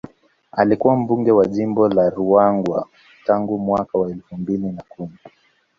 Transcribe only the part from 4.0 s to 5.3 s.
elfu mbili na kumi